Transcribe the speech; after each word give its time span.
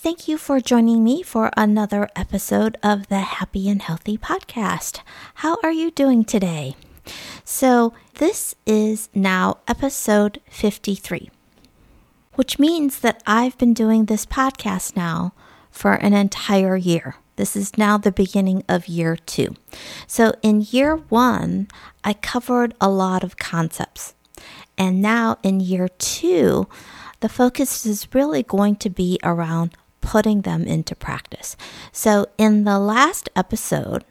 Thank 0.00 0.28
you 0.28 0.38
for 0.38 0.60
joining 0.60 1.02
me 1.02 1.24
for 1.24 1.50
another 1.56 2.08
episode 2.14 2.78
of 2.84 3.08
the 3.08 3.18
Happy 3.18 3.68
and 3.68 3.82
Healthy 3.82 4.16
Podcast. 4.16 5.00
How 5.34 5.58
are 5.64 5.72
you 5.72 5.90
doing 5.90 6.24
today? 6.24 6.76
So, 7.44 7.92
this 8.14 8.54
is 8.64 9.08
now 9.12 9.58
episode 9.66 10.40
53, 10.50 11.30
which 12.34 12.60
means 12.60 13.00
that 13.00 13.24
I've 13.26 13.58
been 13.58 13.74
doing 13.74 14.04
this 14.04 14.24
podcast 14.24 14.94
now 14.94 15.32
for 15.72 15.94
an 15.94 16.14
entire 16.14 16.76
year. 16.76 17.16
This 17.34 17.56
is 17.56 17.76
now 17.76 17.98
the 17.98 18.12
beginning 18.12 18.62
of 18.68 18.86
year 18.86 19.16
two. 19.16 19.56
So, 20.06 20.32
in 20.42 20.64
year 20.70 20.94
one, 20.94 21.66
I 22.04 22.12
covered 22.12 22.72
a 22.80 22.88
lot 22.88 23.24
of 23.24 23.36
concepts. 23.36 24.14
And 24.78 25.02
now 25.02 25.38
in 25.42 25.58
year 25.58 25.88
two, 25.88 26.68
the 27.18 27.28
focus 27.28 27.84
is 27.84 28.06
really 28.14 28.44
going 28.44 28.76
to 28.76 28.90
be 28.90 29.18
around 29.24 29.74
putting 30.08 30.40
them 30.40 30.62
into 30.64 30.96
practice. 30.96 31.54
So, 31.92 32.28
in 32.38 32.64
the 32.64 32.78
last 32.78 33.28
episode, 33.36 34.06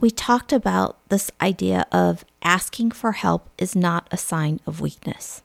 we 0.00 0.10
talked 0.10 0.52
about 0.52 0.98
this 1.08 1.30
idea 1.40 1.86
of 1.92 2.24
asking 2.42 2.90
for 2.90 3.12
help 3.12 3.48
is 3.56 3.76
not 3.76 4.08
a 4.10 4.16
sign 4.16 4.58
of 4.66 4.80
weakness, 4.80 5.42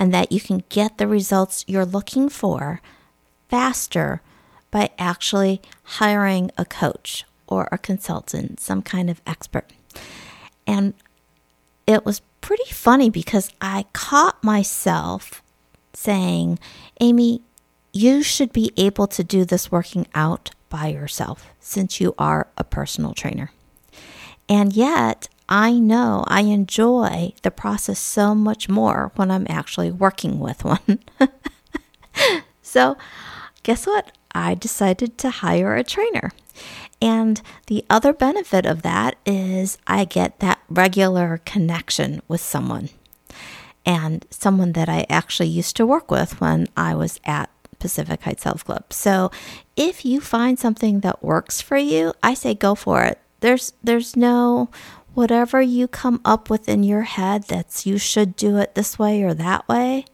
and 0.00 0.12
that 0.12 0.32
you 0.32 0.40
can 0.40 0.64
get 0.68 0.98
the 0.98 1.06
results 1.06 1.64
you're 1.68 1.84
looking 1.84 2.28
for 2.28 2.82
faster 3.48 4.20
by 4.72 4.90
actually 4.98 5.62
hiring 6.00 6.50
a 6.58 6.64
coach 6.64 7.24
or 7.46 7.68
a 7.70 7.78
consultant, 7.78 8.58
some 8.58 8.82
kind 8.82 9.08
of 9.08 9.22
expert. 9.28 9.70
And 10.66 10.94
it 11.86 12.04
was 12.04 12.20
pretty 12.40 12.72
funny 12.72 13.10
because 13.10 13.48
I 13.60 13.84
caught 13.92 14.42
myself 14.42 15.40
saying, 15.92 16.58
Amy, 17.00 17.42
you 17.92 18.22
should 18.22 18.52
be 18.52 18.72
able 18.76 19.06
to 19.08 19.24
do 19.24 19.44
this 19.44 19.72
working 19.72 20.06
out 20.14 20.50
by 20.68 20.88
yourself 20.88 21.46
since 21.58 22.00
you 22.00 22.14
are 22.18 22.48
a 22.56 22.64
personal 22.64 23.12
trainer. 23.12 23.50
And 24.48 24.72
yet, 24.72 25.28
I 25.48 25.72
know 25.72 26.24
I 26.28 26.42
enjoy 26.42 27.32
the 27.42 27.50
process 27.50 27.98
so 27.98 28.34
much 28.34 28.68
more 28.68 29.10
when 29.16 29.30
I'm 29.30 29.46
actually 29.48 29.90
working 29.90 30.38
with 30.38 30.64
one. 30.64 31.00
so, 32.62 32.96
guess 33.62 33.86
what? 33.86 34.12
I 34.32 34.54
decided 34.54 35.18
to 35.18 35.30
hire 35.30 35.74
a 35.74 35.82
trainer. 35.82 36.30
And 37.02 37.40
the 37.66 37.84
other 37.90 38.12
benefit 38.12 38.66
of 38.66 38.82
that 38.82 39.16
is 39.26 39.78
I 39.86 40.04
get 40.04 40.38
that 40.40 40.60
regular 40.68 41.40
connection 41.44 42.22
with 42.28 42.40
someone 42.40 42.90
and 43.86 44.26
someone 44.30 44.72
that 44.72 44.88
I 44.88 45.06
actually 45.08 45.48
used 45.48 45.76
to 45.76 45.86
work 45.86 46.10
with 46.10 46.40
when 46.40 46.68
I 46.76 46.94
was 46.94 47.18
at 47.24 47.50
Pacific 47.80 48.22
Heights 48.22 48.44
Health 48.44 48.64
Club. 48.64 48.92
So 48.92 49.30
if 49.76 50.04
you 50.04 50.20
find 50.20 50.58
something 50.58 51.00
that 51.00 51.24
works 51.24 51.60
for 51.60 51.76
you, 51.76 52.12
I 52.22 52.34
say 52.34 52.54
go 52.54 52.74
for 52.74 53.02
it. 53.02 53.20
There's 53.40 53.72
there's 53.82 54.16
no 54.16 54.70
whatever 55.14 55.60
you 55.60 55.88
come 55.88 56.20
up 56.24 56.48
with 56.48 56.68
in 56.68 56.82
your 56.84 57.02
head 57.02 57.44
that's 57.44 57.86
you 57.86 57.98
should 57.98 58.36
do 58.36 58.58
it 58.58 58.74
this 58.74 58.98
way 58.98 59.22
or 59.22 59.34
that 59.34 59.66
way. 59.68 60.04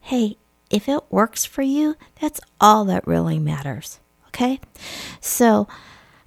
Hey, 0.00 0.36
if 0.68 0.88
it 0.88 1.02
works 1.10 1.44
for 1.44 1.62
you, 1.62 1.96
that's 2.20 2.40
all 2.60 2.84
that 2.86 3.06
really 3.06 3.38
matters. 3.38 4.00
Okay? 4.28 4.60
So 5.20 5.68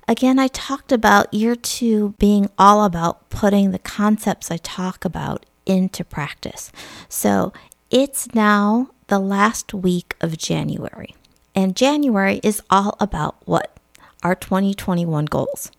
again, 0.07 0.39
I 0.39 0.47
talked 0.47 0.91
about 0.91 1.33
year 1.33 1.55
2 1.55 2.15
being 2.17 2.49
all 2.57 2.83
about 2.83 3.29
putting 3.29 3.71
the 3.71 3.79
concepts 3.79 4.49
I 4.49 4.57
talk 4.57 5.03
about 5.03 5.45
into 5.65 6.03
practice. 6.03 6.71
So 7.09 7.53
it's 7.89 8.33
now 8.33 8.89
the 9.07 9.19
last 9.19 9.73
week 9.73 10.15
of 10.21 10.37
January. 10.37 11.15
And 11.53 11.75
January 11.75 12.39
is 12.43 12.61
all 12.69 12.97
about 12.99 13.35
what? 13.45 13.77
Our 14.23 14.35
2021 14.35 15.25
goals. 15.25 15.71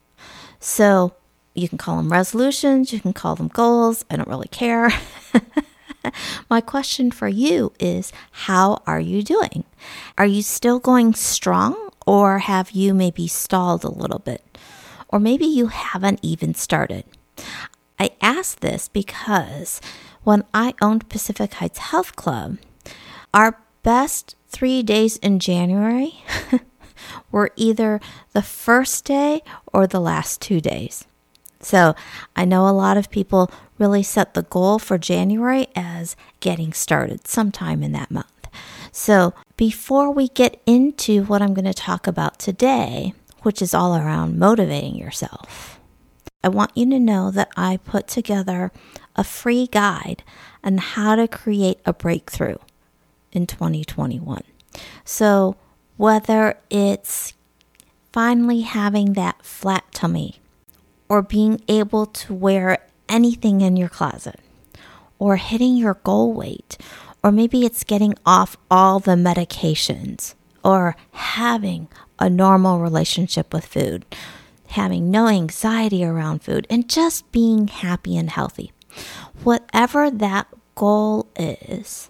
So 0.61 1.15
you 1.55 1.69
can 1.69 1.79
call 1.79 1.97
them 1.97 2.13
resolutions, 2.13 2.93
you 2.93 3.01
can 3.01 3.13
call 3.13 3.35
them 3.35 3.49
goals. 3.49 4.05
I 4.11 4.17
don't 4.17 4.29
really 4.29 4.49
care. 4.49 4.91
My 6.51 6.61
question 6.61 7.11
for 7.11 7.29
you 7.29 7.73
is 7.81 8.13
how 8.31 8.83
are 8.87 9.01
you 9.01 9.23
doing? 9.23 9.65
Are 10.17 10.27
you 10.27 10.43
still 10.43 10.79
going 10.79 11.15
strong 11.15 11.91
or 12.07 12.39
have 12.39 12.71
you 12.71 12.95
maybe 12.95 13.27
stalled 13.27 13.85
a 13.85 13.91
little 13.91 14.21
bit? 14.21 14.43
Or 15.09 15.19
maybe 15.19 15.47
you 15.47 15.69
haven't 15.69 16.21
even 16.23 16.55
started. 16.55 17.05
I 17.99 18.11
ask 18.21 18.61
this 18.61 18.89
because 18.89 19.81
when 20.23 20.45
I 20.53 20.75
owned 20.81 21.09
Pacific 21.09 21.55
Heights 21.55 21.79
Health 21.79 22.15
Club, 22.17 22.59
our 23.37 23.61
best 23.83 24.35
three 24.49 24.83
days 24.83 25.19
in 25.19 25.39
January 25.39 26.25
were 27.31 27.51
either 27.55 28.01
the 28.33 28.41
first 28.41 29.05
day 29.05 29.43
or 29.75 29.87
the 29.87 30.01
last 30.01 30.41
two 30.41 30.59
days. 30.59 31.05
So 31.61 31.95
I 32.35 32.47
know 32.47 32.67
a 32.67 32.71
lot 32.71 32.97
of 32.97 33.11
people 33.11 33.51
really 33.79 34.03
set 34.03 34.33
the 34.33 34.45
goal 34.45 34.79
for 34.79 34.97
January 34.97 35.67
as 35.77 36.17
getting 36.41 36.73
started 36.73 37.29
sometime 37.29 37.83
in 37.83 37.93
that 37.93 38.11
month. 38.11 38.49
So 38.91 39.35
before 39.59 40.11
we 40.11 40.29
get 40.29 40.63
into 40.65 41.25
what 41.25 41.43
I'm 41.43 41.53
going 41.53 41.67
to 41.67 41.75
talk 41.75 42.07
about 42.07 42.39
today, 42.39 43.13
which 43.43 43.61
is 43.61 43.75
all 43.75 43.95
around 43.95 44.39
motivating 44.39 44.97
yourself, 44.97 45.79
I 46.43 46.49
want 46.49 46.71
you 46.75 46.89
to 46.89 46.99
know 46.99 47.31
that 47.33 47.51
I 47.55 47.77
put 47.77 48.09
together 48.09 48.73
a 49.15 49.25
free 49.25 49.67
guide 49.67 50.23
on 50.65 50.79
how 50.79 51.17
to 51.17 51.29
create 51.29 51.81
a 51.85 51.93
breakthrough 51.93 52.57
in 53.37 53.47
2021. 53.47 54.43
So, 55.05 55.57
whether 55.97 56.59
it's 56.71 57.35
finally 58.13 58.63
having 58.63 59.13
that 59.13 59.45
flat 59.45 59.85
tummy, 59.93 60.41
or 61.09 61.23
being 61.23 61.61
able 61.69 62.07
to 62.07 62.35
wear 62.35 62.79
anything 63.09 63.61
in 63.61 63.77
your 63.77 63.89
closet, 63.89 64.41
or 65.19 65.37
hitting 65.37 65.77
your 65.77 65.95
goal 66.03 66.33
weight, 66.33 66.77
or 67.23 67.31
maybe 67.31 67.65
it's 67.65 67.85
getting 67.85 68.15
off 68.25 68.57
all 68.71 68.99
the 68.99 69.13
medications, 69.13 70.35
or 70.65 70.97
having 71.13 71.89
a 72.19 72.29
normal 72.29 72.81
relationship 72.81 73.53
with 73.53 73.65
food, 73.65 74.05
having 74.69 75.11
no 75.11 75.29
anxiety 75.29 76.05
around 76.05 76.43
food, 76.43 76.67
and 76.69 76.89
just 76.89 77.31
being 77.33 77.69
happy 77.69 78.17
and 78.17 78.31
healthy. 78.31 78.73
Whatever 79.45 80.11
that 80.11 80.49
goal 80.75 81.29
is, 81.37 82.09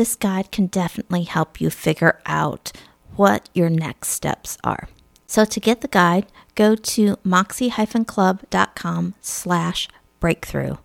this 0.00 0.16
guide 0.16 0.50
can 0.50 0.64
definitely 0.64 1.24
help 1.24 1.60
you 1.60 1.68
figure 1.68 2.22
out 2.24 2.72
what 3.16 3.50
your 3.52 3.68
next 3.68 4.08
steps 4.08 4.56
are. 4.64 4.88
So 5.26 5.44
to 5.44 5.60
get 5.60 5.82
the 5.82 5.88
guide, 5.88 6.24
go 6.54 6.74
to 6.74 7.18
moxie-club.com 7.22 9.14
slash 9.20 9.88
breakthrough 10.18 10.76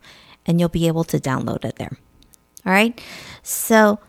and 0.45 0.59
you'll 0.59 0.67
be 0.67 0.87
able 0.87 1.05
to 1.05 1.17
download 1.17 1.63
it 1.63 1.77
there. 1.77 1.97
All 2.65 2.73
right. 2.73 2.99
So 3.41 3.99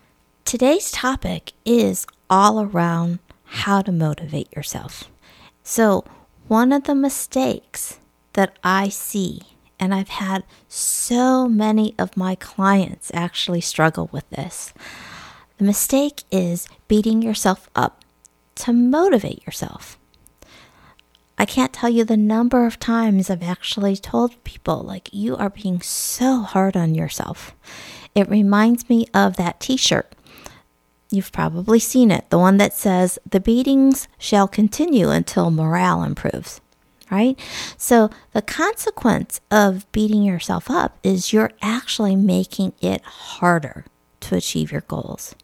today's 0.45 0.91
topic 0.91 1.53
is 1.65 2.05
all 2.29 2.61
around 2.61 3.21
how 3.45 3.83
to 3.83 3.93
motivate 3.93 4.53
yourself. 4.57 5.05
So 5.63 6.05
one 6.49 6.73
of 6.73 6.83
the 6.83 6.97
mistakes 6.97 8.01
that 8.33 8.59
I 8.65 8.89
see 8.89 9.43
and 9.79 9.95
I've 9.95 10.09
had 10.09 10.45
so 10.69 11.49
many 11.49 11.95
of 11.99 12.17
my 12.17 12.35
clients 12.35 13.11
actually 13.15 13.61
struggle 13.61 14.09
with 14.13 14.29
this. 14.31 14.73
The 15.59 15.65
mistake 15.65 16.25
is 16.31 16.69
beating 16.89 17.23
yourself 17.23 17.69
up 17.75 18.05
to 18.57 18.73
motivate 18.73 19.45
yourself. 19.47 19.99
I 21.39 21.45
can't 21.45 21.73
tell 21.73 21.91
you 21.91 22.05
the 22.05 22.17
number 22.17 22.65
of 22.65 22.79
times 22.79 23.29
I've 23.29 23.43
actually 23.43 23.97
told 23.97 24.43
people, 24.45 24.81
like, 24.83 25.11
you 25.13 25.37
are 25.37 25.51
being 25.51 25.83
so 25.83 26.41
hard 26.41 26.77
on 26.77 26.95
yourself. 26.95 27.55
It 28.15 28.31
reminds 28.31 28.89
me 28.89 29.07
of 29.13 29.37
that 29.37 29.61
t 29.61 29.77
shirt. 29.77 30.15
You've 31.11 31.33
probably 31.33 31.79
seen 31.79 32.11
it, 32.11 32.31
the 32.31 32.39
one 32.39 32.57
that 32.57 32.73
says, 32.73 33.19
The 33.29 33.39
beatings 33.39 34.09
shall 34.19 34.49
continue 34.49 35.11
until 35.11 35.51
morale 35.51 36.03
improves 36.03 36.61
right? 37.11 37.39
So 37.77 38.11
the 38.33 38.43
consequence 38.43 39.41
of 39.51 39.91
beating 39.93 40.23
yourself 40.23 40.71
up 40.71 40.99
is 41.03 41.33
you're 41.33 41.53
actually 41.63 42.17
making 42.17 42.73
it 42.81 43.03
harder 43.03 43.85
to 44.21 44.37
achieve 44.37 44.73
your 44.73 44.83
goals. 44.83 45.35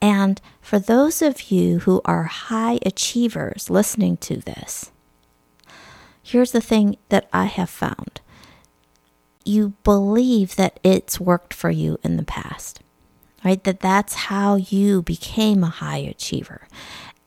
And 0.00 0.40
for 0.60 0.78
those 0.78 1.20
of 1.20 1.50
you 1.50 1.80
who 1.80 2.00
are 2.04 2.24
high 2.24 2.78
achievers 2.86 3.68
listening 3.68 4.16
to 4.18 4.36
this, 4.36 4.90
here's 6.22 6.52
the 6.52 6.60
thing 6.60 6.96
that 7.08 7.28
I 7.32 7.44
have 7.44 7.70
found 7.70 8.20
you 9.44 9.70
believe 9.84 10.56
that 10.56 10.78
it's 10.84 11.18
worked 11.18 11.54
for 11.54 11.70
you 11.70 11.98
in 12.04 12.16
the 12.16 12.22
past, 12.22 12.80
right? 13.44 13.64
That 13.64 13.80
that's 13.80 14.14
how 14.14 14.56
you 14.56 15.02
became 15.02 15.64
a 15.64 15.70
high 15.70 15.98
achiever. 15.98 16.68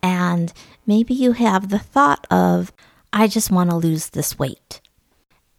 And 0.02 0.54
maybe 0.86 1.14
you 1.14 1.34
have 1.34 1.70
the 1.70 1.80
thought 1.80 2.28
of, 2.30 2.72
I 3.16 3.28
just 3.28 3.52
want 3.52 3.70
to 3.70 3.76
lose 3.76 4.10
this 4.10 4.40
weight, 4.40 4.82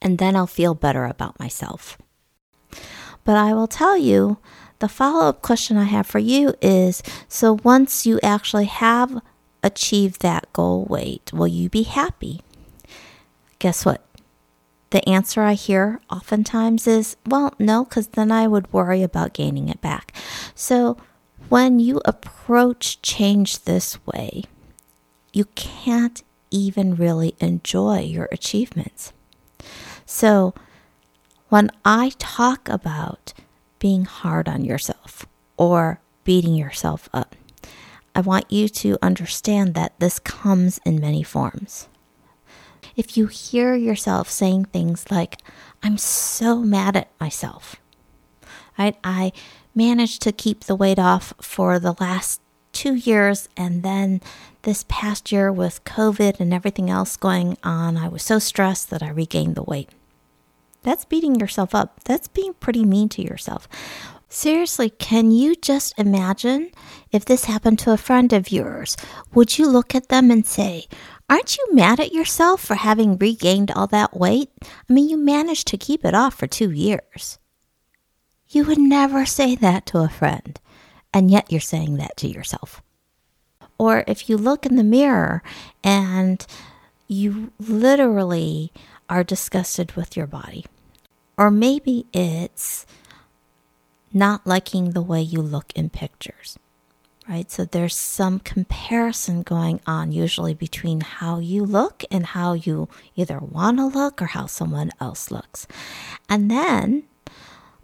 and 0.02 0.18
then 0.18 0.34
I'll 0.34 0.48
feel 0.48 0.74
better 0.74 1.04
about 1.04 1.38
myself. 1.38 1.96
But 3.22 3.36
I 3.36 3.54
will 3.54 3.68
tell 3.68 3.96
you, 3.96 4.38
the 4.80 4.88
follow 4.88 5.28
up 5.28 5.40
question 5.40 5.76
I 5.76 5.84
have 5.84 6.06
for 6.06 6.18
you 6.18 6.54
is 6.60 7.00
so 7.28 7.58
once 7.62 8.04
you 8.04 8.18
actually 8.24 8.64
have 8.64 9.22
achieved 9.62 10.20
that 10.20 10.52
goal 10.52 10.84
weight, 10.84 11.32
will 11.32 11.46
you 11.46 11.70
be 11.70 11.84
happy? 11.84 12.42
Guess 13.60 13.86
what? 13.86 14.04
The 14.90 15.08
answer 15.08 15.42
I 15.42 15.54
hear 15.54 16.00
oftentimes 16.10 16.88
is, 16.88 17.16
well, 17.24 17.54
no, 17.60 17.84
because 17.84 18.08
then 18.08 18.32
I 18.32 18.48
would 18.48 18.72
worry 18.72 19.02
about 19.02 19.32
gaining 19.32 19.68
it 19.68 19.80
back. 19.80 20.12
So 20.56 20.96
when 21.48 21.78
you 21.78 22.00
approach 22.04 23.00
change 23.00 23.60
this 23.60 24.04
way, 24.06 24.42
you 25.32 25.46
can't 25.54 26.22
even 26.54 26.94
really 26.94 27.34
enjoy 27.40 28.00
your 28.00 28.28
achievements. 28.30 29.12
So 30.06 30.54
when 31.48 31.70
I 31.84 32.12
talk 32.18 32.68
about 32.68 33.32
being 33.78 34.04
hard 34.04 34.48
on 34.48 34.64
yourself 34.64 35.26
or 35.56 36.00
beating 36.24 36.54
yourself 36.54 37.08
up, 37.12 37.34
I 38.14 38.20
want 38.20 38.50
you 38.50 38.68
to 38.68 38.98
understand 39.02 39.74
that 39.74 39.98
this 39.98 40.18
comes 40.18 40.78
in 40.84 41.00
many 41.00 41.22
forms 41.22 41.88
if 42.96 43.16
you 43.16 43.26
hear 43.26 43.74
yourself 43.74 44.30
saying 44.30 44.66
things 44.66 45.10
like, 45.10 45.38
I'm 45.82 45.98
so 45.98 46.60
mad 46.60 46.96
at 46.96 47.10
myself, 47.20 47.76
right? 48.78 48.96
I 49.02 49.32
managed 49.74 50.22
to 50.22 50.32
keep 50.32 50.64
the 50.64 50.76
weight 50.76 50.98
off 50.98 51.32
for 51.40 51.78
the 51.78 51.94
last 52.00 52.40
two 52.72 52.94
years, 52.94 53.48
and 53.56 53.82
then 53.82 54.20
this 54.64 54.84
past 54.88 55.30
year 55.30 55.52
with 55.52 55.84
COVID 55.84 56.40
and 56.40 56.52
everything 56.52 56.90
else 56.90 57.16
going 57.16 57.56
on, 57.62 57.96
I 57.96 58.08
was 58.08 58.22
so 58.22 58.38
stressed 58.38 58.90
that 58.90 59.02
I 59.02 59.10
regained 59.10 59.54
the 59.54 59.62
weight. 59.62 59.90
That's 60.82 61.04
beating 61.04 61.36
yourself 61.36 61.74
up. 61.74 62.02
That's 62.04 62.28
being 62.28 62.54
pretty 62.54 62.84
mean 62.84 63.08
to 63.10 63.22
yourself. 63.22 63.68
Seriously, 64.28 64.90
can 64.90 65.30
you 65.30 65.54
just 65.54 65.94
imagine 65.98 66.72
if 67.12 67.24
this 67.24 67.44
happened 67.44 67.78
to 67.80 67.92
a 67.92 67.96
friend 67.96 68.32
of 68.32 68.50
yours? 68.50 68.96
Would 69.32 69.58
you 69.58 69.68
look 69.68 69.94
at 69.94 70.08
them 70.08 70.30
and 70.30 70.44
say, 70.44 70.86
Aren't 71.30 71.56
you 71.56 71.66
mad 71.72 72.00
at 72.00 72.12
yourself 72.12 72.62
for 72.62 72.74
having 72.74 73.16
regained 73.16 73.70
all 73.70 73.86
that 73.86 74.16
weight? 74.16 74.50
I 74.62 74.92
mean, 74.92 75.08
you 75.08 75.16
managed 75.16 75.68
to 75.68 75.78
keep 75.78 76.04
it 76.04 76.14
off 76.14 76.34
for 76.34 76.46
two 76.46 76.70
years. 76.70 77.38
You 78.48 78.64
would 78.64 78.78
never 78.78 79.24
say 79.24 79.54
that 79.56 79.86
to 79.86 79.98
a 79.98 80.08
friend, 80.08 80.60
and 81.14 81.30
yet 81.30 81.50
you're 81.50 81.60
saying 81.60 81.96
that 81.96 82.16
to 82.18 82.28
yourself. 82.28 82.83
Or 83.84 84.04
if 84.06 84.28
you 84.28 84.36
look 84.36 84.64
in 84.64 84.76
the 84.76 84.84
mirror 84.84 85.42
and 85.82 86.46
you 87.06 87.52
literally 87.58 88.72
are 89.08 89.24
disgusted 89.24 89.92
with 89.92 90.16
your 90.16 90.26
body, 90.26 90.64
or 91.36 91.50
maybe 91.50 92.06
it's 92.12 92.86
not 94.12 94.46
liking 94.46 94.90
the 94.90 95.02
way 95.02 95.20
you 95.20 95.42
look 95.42 95.72
in 95.74 95.90
pictures 95.90 96.58
right? 97.28 97.50
So 97.50 97.64
there's 97.64 97.96
some 97.96 98.38
comparison 98.38 99.42
going 99.42 99.80
on 99.86 100.12
usually 100.12 100.54
between 100.54 101.00
how 101.00 101.38
you 101.38 101.64
look 101.64 102.04
and 102.10 102.26
how 102.26 102.52
you 102.52 102.88
either 103.16 103.38
want 103.38 103.78
to 103.78 103.86
look 103.86 104.20
or 104.20 104.26
how 104.26 104.46
someone 104.46 104.90
else 105.00 105.30
looks. 105.30 105.66
And 106.28 106.50
then 106.50 107.04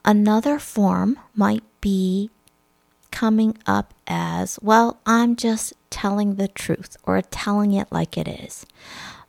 another 0.04 0.58
form 0.58 1.18
might 1.34 1.64
be 1.80 2.30
coming 3.10 3.56
up 3.66 3.94
as, 4.06 4.58
well, 4.62 5.00
I'm 5.06 5.36
just 5.36 5.72
telling 5.90 6.34
the 6.36 6.48
truth 6.48 6.96
or 7.04 7.20
telling 7.22 7.72
it 7.72 7.88
like 7.90 8.16
it 8.16 8.28
is. 8.28 8.66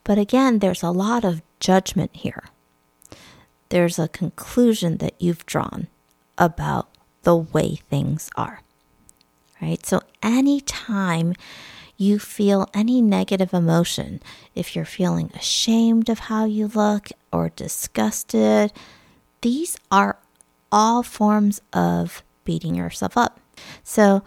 But 0.04 0.18
again, 0.18 0.60
there's 0.60 0.83
a 0.83 0.92
lot 0.92 1.24
of 1.24 1.42
judgment 1.60 2.12
here. 2.13 2.45
There's 3.69 4.00
a 4.00 4.07
conclusion 4.07 4.98
that 4.98 5.13
you've 5.19 5.45
drawn 5.45 5.88
about 6.38 6.89
the 7.24 7.36
way 7.36 7.75
things 7.89 8.30
are 8.36 8.62
right? 9.62 9.86
So, 9.86 10.01
anytime 10.24 11.36
you 11.98 12.18
feel 12.18 12.68
any 12.74 13.01
negative 13.01 13.54
emotion, 13.54 14.22
if 14.56 14.75
you're 14.75 14.86
feeling 14.86 15.31
ashamed 15.36 16.10
of 16.10 16.19
how 16.19 16.45
you 16.45 16.68
look 16.68 17.10
or 17.31 17.50
disgusted, 17.50 18.74
these 19.42 19.77
are 19.92 20.18
all 20.72 21.04
forms 21.04 21.62
of 21.72 22.24
beating 22.44 22.75
yourself 22.75 23.16
up. 23.16 23.39
So, 23.84 24.24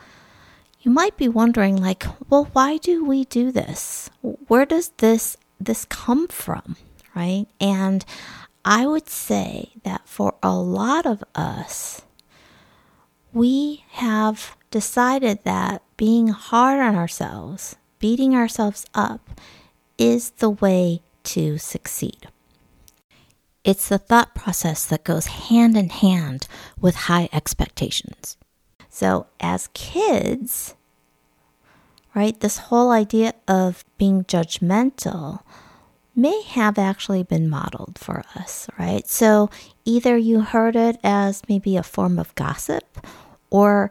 you 0.80 0.90
might 0.90 1.16
be 1.16 1.28
wondering 1.28 1.76
like, 1.76 2.04
well, 2.28 2.50
why 2.52 2.76
do 2.76 3.04
we 3.04 3.24
do 3.24 3.50
this? 3.50 4.10
Where 4.20 4.66
does 4.66 4.90
this 4.98 5.36
this 5.58 5.86
come 5.86 6.28
from, 6.28 6.76
right? 7.14 7.46
And 7.60 8.04
I 8.64 8.86
would 8.86 9.08
say 9.08 9.72
that 9.82 10.06
for 10.06 10.34
a 10.42 10.54
lot 10.54 11.06
of 11.06 11.24
us, 11.34 12.02
we 13.32 13.84
have 13.92 14.56
decided 14.70 15.40
that 15.44 15.82
being 15.96 16.28
hard 16.28 16.80
on 16.80 16.96
ourselves, 16.96 17.76
beating 17.98 18.34
ourselves 18.34 18.84
up, 18.94 19.40
is 19.96 20.30
the 20.30 20.50
way 20.50 21.00
to 21.24 21.58
succeed. 21.58 22.28
It's 23.64 23.88
the 23.88 23.98
thought 23.98 24.34
process 24.34 24.84
that 24.86 25.04
goes 25.04 25.26
hand 25.26 25.76
in 25.76 25.88
hand 25.88 26.46
with 26.78 26.94
high 26.94 27.28
expectations. 27.32 28.36
So, 28.94 29.26
as 29.40 29.70
kids, 29.74 30.76
right, 32.14 32.38
this 32.38 32.58
whole 32.58 32.92
idea 32.92 33.34
of 33.48 33.84
being 33.98 34.22
judgmental 34.22 35.40
may 36.14 36.42
have 36.42 36.78
actually 36.78 37.24
been 37.24 37.50
modeled 37.50 37.98
for 37.98 38.22
us, 38.36 38.68
right? 38.78 39.04
So, 39.08 39.50
either 39.84 40.16
you 40.16 40.42
heard 40.42 40.76
it 40.76 41.00
as 41.02 41.42
maybe 41.48 41.76
a 41.76 41.82
form 41.82 42.20
of 42.20 42.36
gossip 42.36 43.04
or 43.50 43.90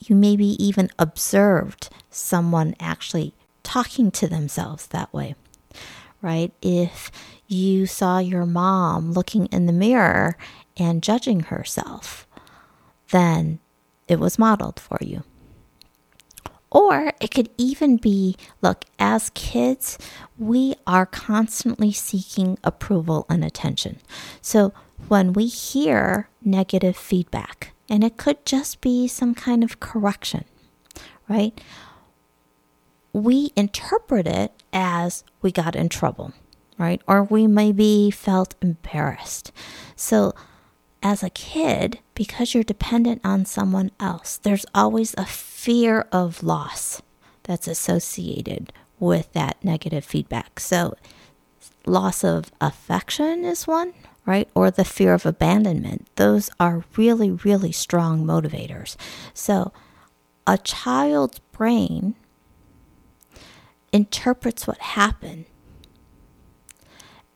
you 0.00 0.16
maybe 0.16 0.56
even 0.64 0.88
observed 0.98 1.90
someone 2.08 2.74
actually 2.80 3.34
talking 3.62 4.10
to 4.12 4.26
themselves 4.26 4.86
that 4.86 5.12
way, 5.12 5.34
right? 6.22 6.54
If 6.62 7.10
you 7.48 7.84
saw 7.84 8.18
your 8.18 8.46
mom 8.46 9.12
looking 9.12 9.44
in 9.48 9.66
the 9.66 9.74
mirror 9.74 10.38
and 10.78 11.02
judging 11.02 11.40
herself, 11.40 12.26
then 13.10 13.58
it 14.08 14.18
was 14.18 14.38
modeled 14.38 14.80
for 14.80 14.98
you. 15.00 15.22
Or 16.70 17.12
it 17.20 17.30
could 17.30 17.48
even 17.56 17.96
be 17.96 18.36
look, 18.60 18.84
as 18.98 19.30
kids, 19.30 19.98
we 20.36 20.74
are 20.86 21.06
constantly 21.06 21.92
seeking 21.92 22.58
approval 22.62 23.24
and 23.28 23.44
attention. 23.44 24.00
So 24.42 24.72
when 25.08 25.32
we 25.32 25.46
hear 25.46 26.28
negative 26.42 26.96
feedback, 26.96 27.72
and 27.88 28.04
it 28.04 28.16
could 28.16 28.44
just 28.44 28.80
be 28.80 29.08
some 29.08 29.34
kind 29.34 29.64
of 29.64 29.80
correction, 29.80 30.44
right? 31.28 31.58
We 33.12 33.52
interpret 33.56 34.26
it 34.26 34.52
as 34.72 35.24
we 35.40 35.50
got 35.50 35.74
in 35.74 35.88
trouble, 35.88 36.32
right? 36.76 37.00
Or 37.06 37.24
we 37.24 37.46
maybe 37.46 38.10
felt 38.10 38.54
embarrassed. 38.60 39.52
So, 39.96 40.34
as 41.02 41.22
a 41.22 41.30
kid, 41.30 42.00
because 42.14 42.54
you're 42.54 42.64
dependent 42.64 43.20
on 43.24 43.44
someone 43.44 43.90
else, 44.00 44.36
there's 44.36 44.66
always 44.74 45.14
a 45.16 45.24
fear 45.24 46.06
of 46.12 46.42
loss 46.42 47.02
that's 47.44 47.68
associated 47.68 48.72
with 48.98 49.32
that 49.32 49.62
negative 49.64 50.04
feedback. 50.04 50.60
So, 50.60 50.94
loss 51.86 52.24
of 52.24 52.50
affection 52.60 53.44
is 53.44 53.66
one, 53.66 53.94
right? 54.26 54.48
Or 54.54 54.70
the 54.70 54.84
fear 54.84 55.14
of 55.14 55.24
abandonment. 55.24 56.06
Those 56.16 56.50
are 56.58 56.84
really, 56.96 57.30
really 57.30 57.72
strong 57.72 58.24
motivators. 58.24 58.96
So, 59.32 59.72
a 60.46 60.58
child's 60.58 61.38
brain 61.52 62.14
interprets 63.92 64.66
what 64.66 64.78
happened 64.78 65.46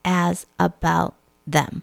as 0.04 0.46
about 0.58 1.14
them. 1.46 1.82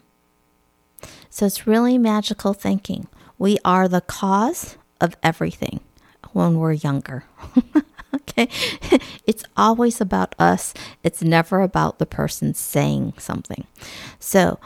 So, 1.30 1.46
it's 1.46 1.66
really 1.66 1.96
magical 1.96 2.52
thinking. 2.52 3.06
We 3.38 3.58
are 3.64 3.88
the 3.88 4.00
cause 4.00 4.76
of 5.00 5.16
everything 5.22 5.80
when 6.32 6.58
we're 6.58 6.72
younger. 6.72 7.24
okay? 8.14 8.48
It's 9.26 9.44
always 9.56 10.00
about 10.00 10.34
us, 10.40 10.74
it's 11.04 11.22
never 11.22 11.60
about 11.60 12.00
the 12.00 12.06
person 12.06 12.52
saying 12.54 13.14
something. 13.18 13.64
So, 14.18 14.58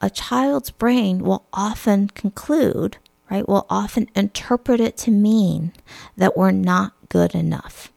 a 0.00 0.10
child's 0.10 0.70
brain 0.70 1.20
will 1.20 1.46
often 1.52 2.08
conclude, 2.08 2.96
right, 3.30 3.48
will 3.48 3.66
often 3.70 4.08
interpret 4.16 4.80
it 4.80 4.96
to 4.98 5.12
mean 5.12 5.72
that 6.16 6.36
we're 6.36 6.50
not 6.50 6.94
good 7.08 7.32
enough. 7.34 7.92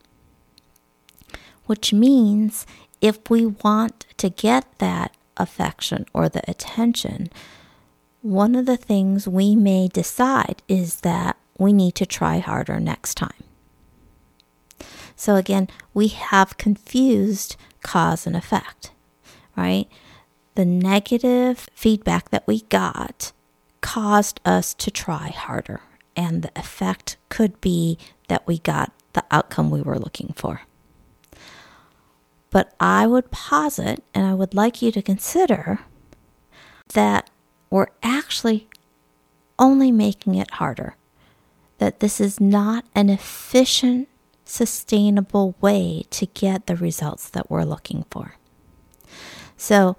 Which 1.66 1.92
means 1.92 2.68
if 3.02 3.18
we 3.32 3.48
want 3.48 4.06
to 4.18 4.30
get 4.30 4.66
that 4.78 5.16
affection 5.38 6.06
or 6.14 6.30
the 6.30 6.48
attention, 6.48 7.32
one 8.26 8.56
of 8.56 8.66
the 8.66 8.76
things 8.76 9.28
we 9.28 9.56
may 9.56 9.88
decide 9.88 10.64
is 10.68 11.02
that 11.02 11.38
we 11.60 11.72
need 11.72 11.94
to 11.94 12.08
try 12.08 12.40
harder 12.40 12.80
next 12.80 13.14
time. 13.14 13.44
So 15.16 15.36
again, 15.36 15.70
we 15.94 16.08
have 16.08 16.58
confused 16.58 17.56
cause 17.84 18.26
and 18.26 18.36
effect, 18.36 18.92
right? 19.56 19.86
The 20.56 20.66
negative 20.66 21.70
feedback 21.76 22.32
that 22.32 22.48
we 22.48 22.62
got 22.62 23.32
caused 23.82 24.42
us 24.44 24.74
to 24.74 24.90
try 24.90 25.28
harder, 25.30 25.82
and 26.16 26.42
the 26.42 26.52
effect 26.56 27.18
could 27.30 27.62
be 27.62 28.00
that 28.28 28.48
we 28.48 28.58
got 28.58 28.92
the 29.14 29.24
outcome 29.30 29.70
we 29.70 29.84
were 29.84 30.00
looking 30.00 30.34
for. 30.36 30.62
But 32.50 32.74
I 32.80 33.06
would 33.06 33.30
posit, 33.30 34.04
and 34.16 34.26
I 34.26 34.34
would 34.34 34.56
like 34.56 34.82
you 34.82 34.92
to 34.94 35.04
consider, 35.04 35.82
that 36.94 37.30
we're 37.70 37.88
actually 38.04 38.68
only 39.58 39.92
making 39.92 40.36
it 40.36 40.52
harder. 40.52 40.96
That 41.78 42.00
this 42.00 42.22
is 42.22 42.40
not 42.40 42.86
an 42.96 43.10
efficient, 43.10 44.08
sustainable 44.46 45.56
way 45.60 46.06
to 46.12 46.26
get 46.28 46.68
the 46.68 46.76
results 46.76 47.30
that 47.30 47.50
we're 47.50 47.64
looking 47.64 48.06
for. 48.10 48.36
So 49.58 49.98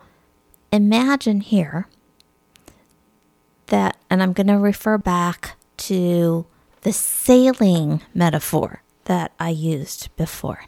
imagine 0.73 1.41
here 1.41 1.89
that, 3.67 3.97
and 4.09 4.23
I'm 4.23 4.33
going 4.33 4.47
to 4.47 4.59
refer 4.59 4.99
back 4.99 5.57
to 5.79 6.47
the 6.83 6.93
sailing 6.93 8.03
metaphor 8.15 8.83
that 9.05 9.33
I 9.39 9.51
used 9.51 10.15
before, 10.17 10.65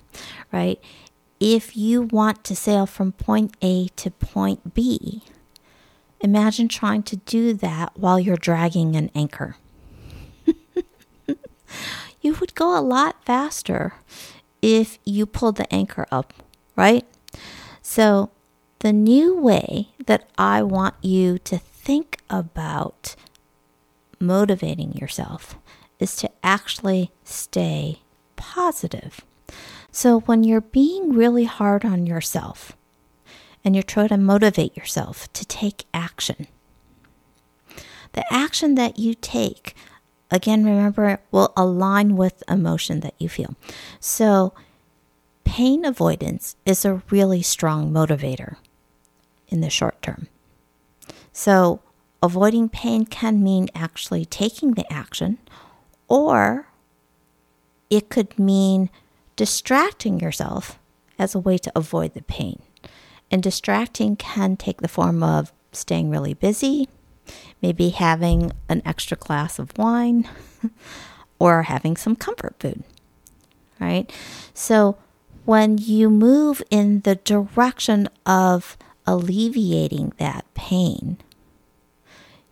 right? 0.52 0.80
If 1.40 1.76
you 1.76 2.02
want 2.02 2.42
to 2.44 2.56
sail 2.56 2.86
from 2.86 3.12
point 3.12 3.56
A 3.62 3.88
to 3.96 4.10
point 4.10 4.74
B, 4.74 5.22
imagine 6.20 6.68
trying 6.68 7.02
to 7.04 7.16
do 7.16 7.54
that 7.54 7.96
while 7.96 8.18
you're 8.18 8.36
dragging 8.36 8.96
an 8.96 9.10
anchor. 9.14 9.56
you 12.20 12.34
would 12.34 12.54
go 12.54 12.78
a 12.78 12.80
lot 12.80 13.24
faster 13.24 13.94
if 14.60 14.98
you 15.04 15.26
pulled 15.26 15.56
the 15.56 15.72
anchor 15.72 16.06
up, 16.10 16.34
right? 16.76 17.06
So, 17.82 18.30
the 18.80 18.92
new 18.92 19.36
way 19.36 19.88
that 20.06 20.28
I 20.38 20.62
want 20.62 20.94
you 21.02 21.38
to 21.40 21.58
think 21.58 22.18
about 22.30 23.16
motivating 24.20 24.92
yourself 24.92 25.56
is 25.98 26.14
to 26.16 26.30
actually 26.42 27.10
stay 27.24 28.00
positive. 28.36 29.24
So 29.90 30.20
when 30.20 30.44
you're 30.44 30.60
being 30.60 31.12
really 31.12 31.44
hard 31.44 31.84
on 31.84 32.06
yourself 32.06 32.76
and 33.68 33.76
you're 33.76 33.82
trying 33.82 34.08
to 34.08 34.16
motivate 34.16 34.74
yourself 34.78 35.30
to 35.34 35.44
take 35.44 35.84
action, 35.92 36.46
the 38.14 38.24
action 38.32 38.76
that 38.76 38.98
you 38.98 39.12
take, 39.12 39.74
again, 40.30 40.64
remember, 40.64 41.20
will 41.30 41.52
align 41.54 42.16
with 42.16 42.42
emotion 42.48 43.00
that 43.00 43.12
you 43.18 43.28
feel. 43.28 43.56
So 44.00 44.54
pain 45.44 45.84
avoidance 45.84 46.56
is 46.64 46.86
a 46.86 47.02
really 47.10 47.42
strong 47.42 47.92
motivator 47.92 48.56
in 49.48 49.60
the 49.60 49.68
short 49.68 50.00
term. 50.00 50.28
So 51.30 51.82
avoiding 52.22 52.70
pain 52.70 53.04
can 53.04 53.42
mean 53.42 53.68
actually 53.74 54.24
taking 54.24 54.72
the 54.72 54.90
action, 54.90 55.36
or 56.08 56.68
it 57.90 58.08
could 58.08 58.38
mean 58.38 58.88
distracting 59.36 60.20
yourself 60.20 60.78
as 61.18 61.34
a 61.34 61.38
way 61.38 61.58
to 61.58 61.72
avoid 61.76 62.14
the 62.14 62.22
pain. 62.22 62.62
And 63.30 63.42
distracting 63.42 64.16
can 64.16 64.56
take 64.56 64.80
the 64.80 64.88
form 64.88 65.22
of 65.22 65.52
staying 65.72 66.10
really 66.10 66.34
busy, 66.34 66.88
maybe 67.60 67.90
having 67.90 68.52
an 68.68 68.82
extra 68.84 69.16
glass 69.16 69.58
of 69.58 69.76
wine, 69.76 70.28
or 71.38 71.64
having 71.64 71.96
some 71.96 72.16
comfort 72.16 72.56
food, 72.58 72.82
right? 73.78 74.10
So 74.54 74.96
when 75.44 75.78
you 75.78 76.10
move 76.10 76.62
in 76.70 77.00
the 77.00 77.16
direction 77.16 78.08
of 78.26 78.76
alleviating 79.06 80.12
that 80.18 80.44
pain, 80.54 81.18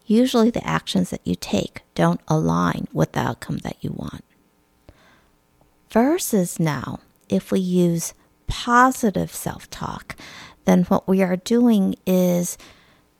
usually 0.06 0.50
the 0.50 0.66
actions 0.66 1.10
that 1.10 1.20
you 1.24 1.34
take 1.34 1.82
don't 1.94 2.20
align 2.28 2.86
with 2.92 3.12
the 3.12 3.20
outcome 3.20 3.58
that 3.58 3.76
you 3.80 3.90
want. 3.90 4.24
Versus 5.90 6.60
now, 6.60 7.00
if 7.28 7.50
we 7.50 7.60
use 7.60 8.14
positive 8.46 9.34
self 9.34 9.68
talk, 9.70 10.16
then 10.66 10.84
what 10.84 11.08
we 11.08 11.22
are 11.22 11.36
doing 11.36 11.94
is 12.06 12.58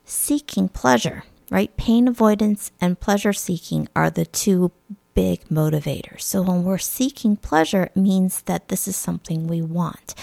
seeking 0.05 0.69
pleasure, 0.69 1.25
right? 1.51 1.75
Pain 1.77 2.07
avoidance 2.07 2.71
and 2.81 3.01
pleasure 3.01 3.33
seeking 3.33 3.89
are 3.97 4.11
the 4.11 4.27
two 4.27 4.71
big 5.15 5.49
motivators. 5.49 6.21
So 6.21 6.43
when 6.43 6.63
we're 6.63 6.79
seeking 6.79 7.37
pleasure, 7.37 7.85
it 7.85 7.97
means 7.97 8.43
that 8.43 8.69
this 8.69 8.87
is 8.87 8.97
something 8.97 9.47
we 9.47 9.63
want, 9.63 10.15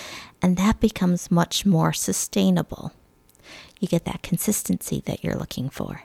and 0.41 0.55
that 0.57 0.79
becomes 0.79 1.31
much 1.31 1.65
more 1.65 1.91
sustainable. 1.91 2.93
You 3.79 3.87
get 3.87 4.05
that 4.05 4.21
consistency 4.21 5.01
that 5.05 5.23
you're 5.23 5.35
looking 5.35 5.69
for. 5.69 6.03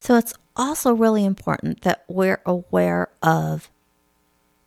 So 0.00 0.16
it's 0.16 0.32
also 0.56 0.94
really 0.94 1.24
important 1.24 1.82
that 1.82 2.04
we're 2.08 2.40
aware 2.46 3.08
of 3.22 3.70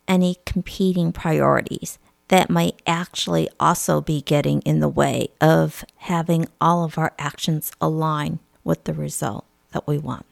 any 0.08 0.38
competing 0.46 1.12
priorities 1.12 1.98
that 2.30 2.50
might 2.50 2.82
actually 2.88 3.50
also 3.60 4.02
be 4.02 4.22
getting 4.22 4.62
in 4.62 4.80
the 4.80 4.90
way 4.90 5.30
of 5.42 5.84
having 5.98 6.48
all 6.60 6.84
of 6.84 6.98
our 6.98 7.14
actions 7.20 7.72
align 7.80 8.40
with 8.64 8.84
the 8.86 8.94
result 8.94 9.46
that 9.72 9.86
we 9.88 9.98
want. 9.98 10.26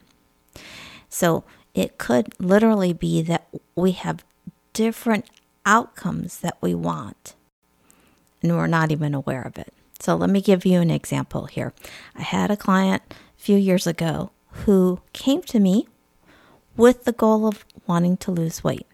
So 1.09 1.43
it 1.73 1.97
could 1.97 2.33
literally 2.39 2.93
be 2.93 3.21
that 3.23 3.47
we 3.75 3.91
have 3.91 4.23
different 4.73 5.25
outcomes 5.65 6.39
that 6.39 6.57
we 6.61 6.73
want 6.73 7.35
and 8.41 8.55
we're 8.55 8.67
not 8.67 8.91
even 8.91 9.13
aware 9.13 9.43
of 9.43 9.57
it. 9.57 9.73
So 9.99 10.15
let 10.15 10.29
me 10.29 10.41
give 10.41 10.65
you 10.65 10.81
an 10.81 10.89
example 10.89 11.45
here. 11.45 11.73
I 12.15 12.23
had 12.23 12.49
a 12.49 12.57
client 12.57 13.03
a 13.09 13.41
few 13.41 13.57
years 13.57 13.85
ago 13.85 14.31
who 14.65 14.99
came 15.13 15.43
to 15.43 15.59
me 15.59 15.87
with 16.75 17.03
the 17.03 17.11
goal 17.11 17.47
of 17.47 17.65
wanting 17.85 18.17
to 18.17 18.31
lose 18.31 18.63
weight. 18.63 18.87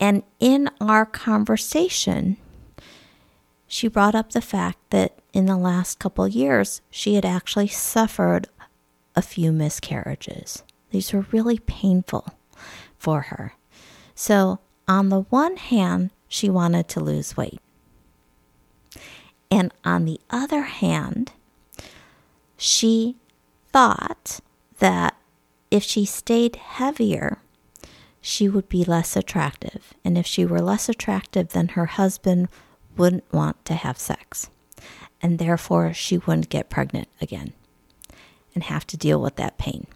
And 0.00 0.22
in 0.38 0.70
our 0.80 1.04
conversation, 1.04 2.36
she 3.66 3.88
brought 3.88 4.14
up 4.14 4.32
the 4.32 4.40
fact 4.40 4.78
that 4.90 5.18
in 5.32 5.46
the 5.46 5.56
last 5.56 5.98
couple 5.98 6.26
years, 6.26 6.80
she 6.90 7.14
had 7.14 7.24
actually 7.24 7.68
suffered 7.68 8.48
a 9.14 9.22
few 9.22 9.52
miscarriages. 9.52 10.62
These 10.90 11.12
were 11.12 11.26
really 11.32 11.58
painful 11.58 12.26
for 12.96 13.22
her. 13.22 13.54
So, 14.14 14.60
on 14.86 15.10
the 15.10 15.22
one 15.22 15.56
hand, 15.56 16.10
she 16.28 16.48
wanted 16.48 16.88
to 16.88 17.00
lose 17.00 17.36
weight. 17.36 17.60
And 19.50 19.72
on 19.84 20.04
the 20.04 20.20
other 20.30 20.62
hand, 20.62 21.32
she 22.56 23.16
thought 23.72 24.40
that 24.78 25.16
if 25.70 25.82
she 25.82 26.04
stayed 26.04 26.56
heavier, 26.56 27.38
she 28.28 28.46
would 28.46 28.68
be 28.68 28.84
less 28.84 29.16
attractive. 29.16 29.94
And 30.04 30.18
if 30.18 30.26
she 30.26 30.44
were 30.44 30.60
less 30.60 30.90
attractive, 30.90 31.48
then 31.48 31.68
her 31.68 31.86
husband 31.86 32.48
wouldn't 32.94 33.32
want 33.32 33.64
to 33.64 33.74
have 33.74 33.98
sex. 33.98 34.50
And 35.22 35.38
therefore, 35.38 35.94
she 35.94 36.18
wouldn't 36.18 36.50
get 36.50 36.68
pregnant 36.68 37.08
again 37.22 37.54
and 38.54 38.64
have 38.64 38.86
to 38.88 38.98
deal 38.98 39.22
with 39.22 39.36
that 39.36 39.56
pain. 39.56 39.86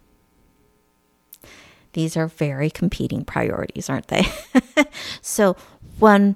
These 1.93 2.17
are 2.17 2.27
very 2.27 2.71
competing 2.71 3.23
priorities, 3.23 3.87
aren't 3.87 4.07
they? 4.07 4.25
so, 5.21 5.55
when 5.99 6.35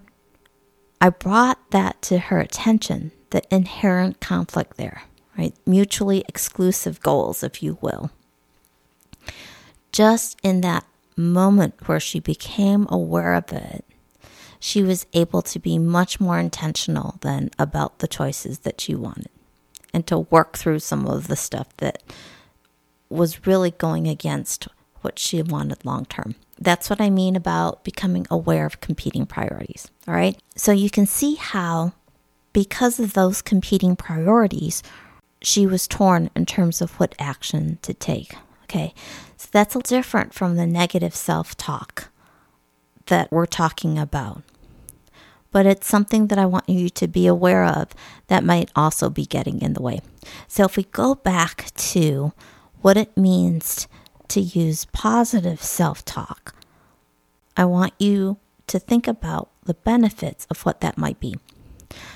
I 1.01 1.09
brought 1.09 1.71
that 1.71 1.99
to 2.03 2.19
her 2.19 2.39
attention, 2.39 3.11
the 3.31 3.41
inherent 3.53 4.19
conflict 4.19 4.77
there, 4.77 5.01
right? 5.35 5.55
Mutually 5.65 6.23
exclusive 6.29 7.01
goals, 7.01 7.41
if 7.41 7.63
you 7.63 7.79
will. 7.81 8.11
Just 9.91 10.37
in 10.43 10.61
that 10.61 10.85
moment 11.17 11.87
where 11.87 11.99
she 11.99 12.19
became 12.19 12.87
aware 12.89 13.33
of 13.33 13.51
it, 13.51 13.83
she 14.59 14.83
was 14.83 15.05
able 15.13 15.41
to 15.43 15.59
be 15.59 15.77
much 15.77 16.19
more 16.19 16.39
intentional 16.39 17.17
than 17.21 17.49
about 17.59 17.99
the 17.99 18.07
choices 18.07 18.59
that 18.59 18.81
she 18.81 18.95
wanted 18.95 19.29
and 19.93 20.05
to 20.07 20.19
work 20.19 20.57
through 20.57 20.79
some 20.79 21.07
of 21.07 21.27
the 21.27 21.35
stuff 21.35 21.67
that 21.77 22.03
was 23.09 23.45
really 23.47 23.71
going 23.71 24.07
against 24.07 24.67
what 25.01 25.19
she 25.19 25.41
wanted 25.41 25.85
long 25.85 26.05
term. 26.05 26.35
That's 26.59 26.89
what 26.89 26.99
I 26.99 27.09
mean 27.09 27.35
about 27.35 27.83
becoming 27.83 28.25
aware 28.29 28.65
of 28.65 28.81
competing 28.81 29.25
priorities. 29.25 29.89
All 30.07 30.13
right. 30.13 30.37
So 30.55 30.71
you 30.71 30.89
can 30.89 31.05
see 31.05 31.35
how, 31.35 31.93
because 32.51 32.99
of 32.99 33.13
those 33.13 33.41
competing 33.41 33.95
priorities, 33.95 34.81
she 35.41 35.67
was 35.67 35.87
torn 35.87 36.29
in 36.35 36.45
terms 36.45 36.81
of 36.81 36.99
what 36.99 37.15
action 37.19 37.77
to 37.83 37.93
take. 37.93 38.33
Okay, 38.69 38.93
so 39.37 39.47
that's 39.51 39.75
different 39.77 40.33
from 40.33 40.57
the 40.57 40.67
negative 40.67 41.15
self 41.15 41.55
talk 41.55 42.09
that 43.05 43.31
we're 43.31 43.45
talking 43.45 43.97
about. 43.97 44.43
But 45.51 45.65
it's 45.65 45.87
something 45.87 46.27
that 46.27 46.37
I 46.37 46.45
want 46.45 46.67
you 46.67 46.89
to 46.89 47.07
be 47.07 47.27
aware 47.27 47.63
of 47.63 47.87
that 48.27 48.43
might 48.43 48.69
also 48.75 49.09
be 49.09 49.25
getting 49.25 49.61
in 49.61 49.71
the 49.73 49.81
way. 49.81 50.01
So 50.49 50.65
if 50.65 50.75
we 50.75 50.83
go 50.83 51.15
back 51.15 51.71
to 51.75 52.33
what 52.81 52.97
it 52.97 53.15
means 53.15 53.87
to 54.27 54.41
use 54.41 54.83
positive 54.85 55.63
self 55.63 56.03
talk, 56.03 56.53
I 57.55 57.63
want 57.63 57.93
you 57.97 58.37
to 58.67 58.79
think 58.79 59.07
about 59.07 59.49
the 59.63 59.75
benefits 59.75 60.45
of 60.49 60.65
what 60.65 60.81
that 60.81 60.97
might 60.97 61.21
be. 61.21 61.35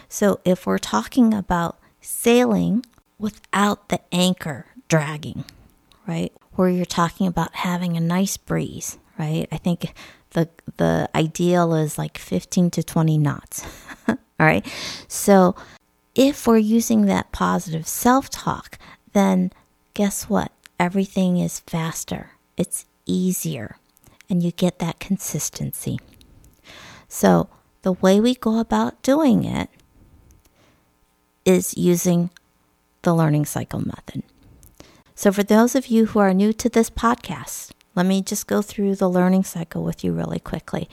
So 0.09 0.41
if 0.43 0.65
we're 0.67 0.77
talking 0.77 1.33
about 1.33 1.79
sailing 2.01 2.85
without 3.17 3.87
the 3.87 4.01
anchor 4.11 4.65
dragging, 4.89 5.45
right? 6.05 6.33
Where 6.55 6.69
you're 6.69 6.85
talking 6.85 7.27
about 7.27 7.55
having 7.55 7.95
a 7.95 8.01
nice 8.01 8.37
breeze, 8.37 8.97
right? 9.17 9.47
I 9.51 9.57
think 9.57 9.93
the 10.31 10.49
the 10.77 11.09
ideal 11.15 11.73
is 11.73 11.97
like 11.97 12.17
15 12.17 12.71
to 12.71 12.83
20 12.83 13.17
knots. 13.17 13.65
All 14.07 14.17
right? 14.39 14.65
So 15.07 15.55
if 16.15 16.45
we're 16.45 16.57
using 16.57 17.05
that 17.05 17.31
positive 17.31 17.87
self-talk, 17.87 18.77
then 19.13 19.51
guess 19.93 20.29
what? 20.29 20.51
Everything 20.79 21.37
is 21.37 21.61
faster. 21.61 22.31
It's 22.57 22.85
easier 23.05 23.77
and 24.31 24.41
you 24.41 24.51
get 24.51 24.79
that 24.79 24.99
consistency. 24.99 25.99
So, 27.09 27.49
the 27.81 27.91
way 27.91 28.21
we 28.21 28.33
go 28.33 28.59
about 28.59 29.01
doing 29.03 29.43
it 29.43 29.69
is 31.43 31.75
using 31.75 32.29
the 33.01 33.13
learning 33.13 33.45
cycle 33.45 33.81
method. 33.81 34.23
So, 35.21 35.31
for 35.31 35.43
those 35.43 35.75
of 35.75 35.85
you 35.85 36.07
who 36.07 36.19
are 36.19 36.33
new 36.33 36.51
to 36.53 36.67
this 36.67 36.89
podcast, 36.89 37.73
let 37.93 38.07
me 38.07 38.23
just 38.23 38.47
go 38.47 38.63
through 38.63 38.95
the 38.95 39.07
learning 39.07 39.43
cycle 39.43 39.83
with 39.83 40.03
you 40.03 40.13
really 40.13 40.39
quickly. 40.39 40.89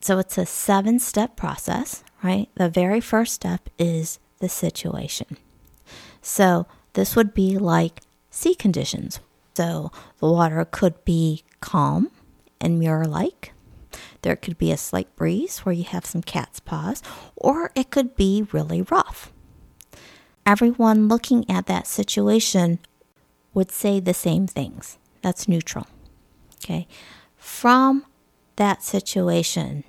So, 0.00 0.20
it's 0.20 0.38
a 0.38 0.46
seven 0.46 1.00
step 1.00 1.34
process, 1.34 2.04
right? 2.22 2.48
The 2.54 2.68
very 2.68 3.00
first 3.00 3.32
step 3.32 3.68
is 3.80 4.20
the 4.38 4.48
situation. 4.48 5.38
So, 6.20 6.68
this 6.92 7.16
would 7.16 7.34
be 7.34 7.58
like 7.58 8.02
sea 8.30 8.54
conditions. 8.54 9.18
So, 9.56 9.90
the 10.20 10.30
water 10.30 10.64
could 10.64 11.04
be 11.04 11.42
calm 11.58 12.12
and 12.60 12.78
mirror 12.78 13.06
like. 13.06 13.54
There 14.22 14.36
could 14.36 14.56
be 14.56 14.70
a 14.70 14.76
slight 14.76 15.16
breeze 15.16 15.58
where 15.66 15.74
you 15.74 15.82
have 15.82 16.06
some 16.06 16.22
cat's 16.22 16.60
paws, 16.60 17.02
or 17.34 17.72
it 17.74 17.90
could 17.90 18.14
be 18.14 18.46
really 18.52 18.82
rough 18.82 19.32
everyone 20.44 21.08
looking 21.08 21.48
at 21.48 21.66
that 21.66 21.86
situation 21.86 22.78
would 23.54 23.70
say 23.70 24.00
the 24.00 24.14
same 24.14 24.46
things. 24.46 24.98
That's 25.22 25.48
neutral. 25.48 25.86
Okay. 26.64 26.86
From 27.36 28.06
that 28.56 28.82
situation, 28.82 29.84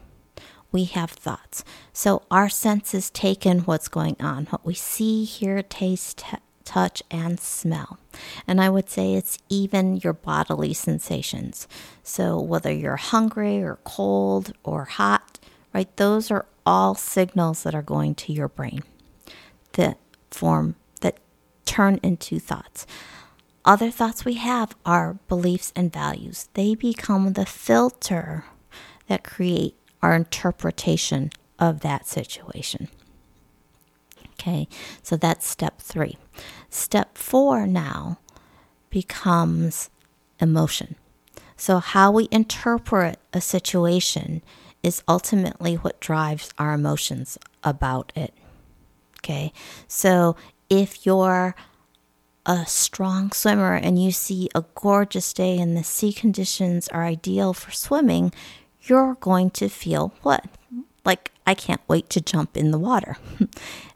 we 0.72 0.86
have 0.86 1.12
thoughts. 1.12 1.64
So 1.94 2.24
our 2.32 2.50
senses 2.50 3.10
take 3.12 3.46
in 3.46 3.60
what's 3.62 3.88
going 3.88 4.18
on, 4.20 4.46
what 4.48 4.66
we 4.66 4.74
see, 4.74 5.24
hear, 5.24 5.62
taste, 5.62 6.20
t- 6.20 6.38
touch, 6.66 7.04
and 7.12 7.40
smell. 7.40 8.00
And 8.48 8.60
I 8.62 8.70
would 8.70 8.90
say 8.90 9.14
it's 9.14 9.38
even 9.50 9.98
your 9.98 10.14
bodily 10.14 10.74
sensations. 10.74 11.68
So 12.04 12.40
whether 12.42 12.72
you're 12.72 12.96
hungry 12.96 13.62
or 13.64 13.80
cold 13.84 14.54
or 14.64 14.86
hot, 14.86 15.40
right, 15.74 15.96
those 15.98 16.32
are 16.32 16.46
all 16.66 16.96
signals 16.96 17.64
that 17.64 17.76
are 17.76 17.82
going 17.84 18.16
to 18.16 18.34
your 18.34 18.48
brain. 18.48 18.82
that 19.74 19.98
form 20.32 20.76
that 21.02 21.18
turn 21.66 22.00
into 22.04 22.40
thoughts. 22.40 22.86
Other 23.66 23.90
thoughts 23.90 24.26
we 24.26 24.36
have 24.36 24.76
are 24.86 25.20
beliefs 25.28 25.72
and 25.76 25.92
values. 25.92 26.50
They 26.54 26.76
become 26.76 27.34
the 27.34 27.46
filter 27.46 28.46
that 29.08 29.24
create 29.24 29.76
our 30.02 30.16
interpretation 30.16 31.32
of 31.60 31.80
that 31.80 32.08
situation. 32.08 32.90
Okay, 34.34 34.68
so 35.02 35.16
that's 35.16 35.48
step 35.48 35.80
three. 35.80 36.18
Step 36.70 37.18
four 37.18 37.66
now 37.66 38.20
becomes 38.90 39.90
emotion. 40.40 40.96
So, 41.56 41.80
how 41.80 42.12
we 42.12 42.28
interpret 42.32 43.20
a 43.32 43.40
situation 43.40 44.42
is 44.82 45.02
ultimately 45.08 45.76
what 45.76 46.02
drives 46.02 46.52
our 46.60 46.74
emotions 46.74 47.38
about 47.64 48.12
it. 48.16 48.34
Okay. 49.20 49.54
So 49.88 50.36
if 50.70 51.06
you're 51.06 51.56
a 52.46 52.66
strong 52.66 53.32
swimmer 53.32 53.76
and 53.76 54.02
you 54.02 54.12
see 54.12 54.50
a 54.54 54.66
gorgeous 54.76 55.34
day 55.34 55.58
and 55.58 55.78
the 55.78 55.84
sea 55.84 56.12
conditions 56.12 56.88
are 56.90 57.04
ideal 57.04 57.54
for 57.54 57.72
swimming, 57.72 58.34
you're 58.82 59.16
going 59.16 59.50
to 59.52 59.70
feel 59.70 60.14
what? 60.22 60.46
Like, 61.06 61.32
I 61.46 61.54
can't 61.54 61.82
wait 61.88 62.10
to 62.12 62.22
jump 62.22 62.56
in 62.56 62.72
the 62.72 62.80
water. 62.80 63.18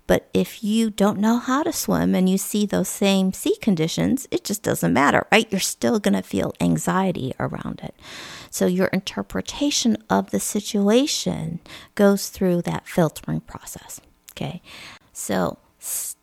but 0.08 0.30
if 0.34 0.64
you 0.64 0.90
don't 0.90 1.20
know 1.20 1.38
how 1.38 1.64
to 1.64 1.72
swim 1.72 2.16
and 2.16 2.30
you 2.30 2.38
see 2.38 2.66
those 2.66 2.90
same 2.90 3.34
sea 3.34 3.56
conditions, 3.58 4.28
it 4.32 4.44
just 4.44 4.64
doesn't 4.64 4.94
matter, 4.94 5.26
right? 5.32 5.50
You're 5.50 5.60
still 5.60 6.00
going 6.00 6.14
to 6.16 6.22
feel 6.22 6.54
anxiety 6.60 7.34
around 7.40 7.82
it. 7.84 7.96
So, 8.50 8.66
your 8.66 8.88
interpretation 8.88 9.98
of 10.10 10.32
the 10.32 10.40
situation 10.40 11.60
goes 11.96 12.30
through 12.30 12.64
that 12.64 12.88
filtering 12.88 13.42
process. 13.42 14.02
Okay. 14.38 14.62
So 15.18 15.58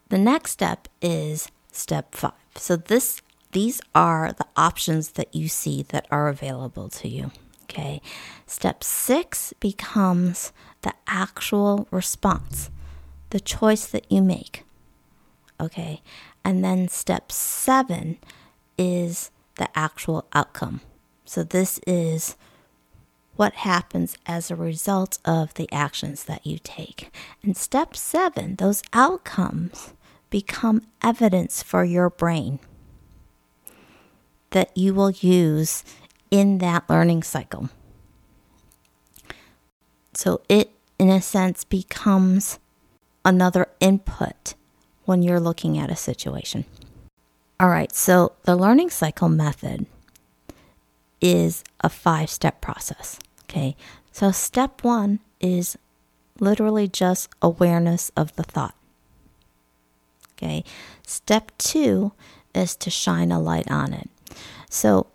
the 0.08 0.18
next 0.18 0.52
step 0.52 0.86
is 1.02 1.48
step 1.74 2.14
five. 2.14 2.32
So 2.56 2.76
this 2.76 3.20
these 3.52 3.80
are 3.94 4.32
the 4.32 4.46
options 4.56 5.10
that 5.10 5.34
you 5.34 5.48
see 5.48 5.84
that 5.84 6.06
are 6.10 6.28
available 6.28 6.88
to 6.88 7.08
you. 7.08 7.30
Okay. 7.64 8.00
Step 8.46 8.82
six 8.82 9.52
becomes 9.60 10.52
the 10.82 10.92
actual 11.06 11.86
response, 11.90 12.70
the 13.30 13.40
choice 13.40 13.86
that 13.86 14.10
you 14.10 14.22
make. 14.22 14.64
Okay. 15.60 16.02
And 16.44 16.64
then 16.64 16.88
step 16.88 17.30
seven 17.30 18.18
is 18.76 19.30
the 19.56 19.68
actual 19.78 20.26
outcome. 20.32 20.80
So 21.24 21.42
this 21.42 21.80
is 21.86 22.36
what 23.36 23.54
happens 23.54 24.16
as 24.26 24.50
a 24.50 24.56
result 24.56 25.18
of 25.24 25.54
the 25.54 25.70
actions 25.72 26.24
that 26.24 26.46
you 26.46 26.58
take. 26.62 27.10
And 27.42 27.56
step 27.56 27.96
seven, 27.96 28.56
those 28.56 28.82
outcomes 28.92 29.92
become 30.34 30.82
evidence 31.00 31.62
for 31.62 31.84
your 31.84 32.10
brain 32.10 32.58
that 34.50 34.76
you 34.76 34.92
will 34.92 35.12
use 35.12 35.84
in 36.28 36.58
that 36.58 36.82
learning 36.90 37.22
cycle. 37.22 37.68
So 40.12 40.40
it, 40.48 40.72
in 40.98 41.08
a 41.08 41.22
sense, 41.22 41.62
becomes 41.62 42.58
another 43.24 43.68
input 43.78 44.54
when 45.04 45.22
you're 45.22 45.38
looking 45.38 45.78
at 45.78 45.88
a 45.88 45.94
situation. 45.94 46.64
All 47.60 47.68
right, 47.68 47.94
so 47.94 48.32
the 48.42 48.56
learning 48.56 48.90
cycle 48.90 49.28
method 49.28 49.86
is 51.20 51.62
a 51.80 51.88
five 51.88 52.28
step 52.28 52.60
process. 52.60 53.20
Okay, 53.44 53.76
so 54.10 54.32
step 54.32 54.82
one 54.82 55.20
is 55.40 55.78
literally 56.40 56.88
just 56.88 57.28
awareness 57.40 58.10
of 58.16 58.34
the 58.34 58.42
thought. 58.42 58.74
Okay, 60.36 60.64
step 61.06 61.52
two 61.58 62.12
is 62.54 62.76
to 62.76 62.90
shine 62.90 63.30
a 63.30 63.40
light 63.40 63.70
on 63.70 63.92
it. 63.92 64.10
So, 64.68 65.06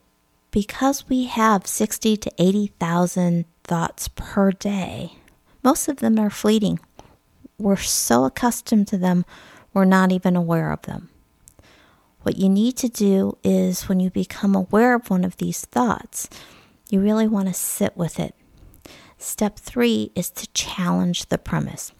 because 0.51 1.07
we 1.09 1.25
have 1.25 1.67
60 1.67 2.17
to 2.17 2.31
80,000 2.37 3.45
thoughts 3.63 4.07
per 4.07 4.51
day, 4.51 5.13
most 5.63 5.87
of 5.87 5.97
them 5.97 6.17
are 6.19 6.29
fleeting. 6.29 6.79
We're 7.57 7.75
so 7.75 8.23
accustomed 8.25 8.87
to 8.87 8.97
them, 8.97 9.25
we're 9.73 9.85
not 9.85 10.11
even 10.11 10.35
aware 10.35 10.71
of 10.71 10.81
them. 10.83 11.09
What 12.21 12.37
you 12.37 12.49
need 12.49 12.77
to 12.77 12.89
do 12.89 13.37
is 13.43 13.87
when 13.87 13.99
you 13.99 14.09
become 14.09 14.55
aware 14.55 14.93
of 14.95 15.09
one 15.09 15.23
of 15.23 15.37
these 15.37 15.65
thoughts, 15.65 16.29
you 16.89 16.99
really 16.99 17.27
want 17.27 17.47
to 17.47 17.53
sit 17.53 17.95
with 17.95 18.19
it. 18.19 18.33
Step 19.17 19.59
three 19.59 20.11
is 20.15 20.29
to 20.31 20.47
challenge 20.53 21.27
the 21.27 21.37
premise. 21.37 21.91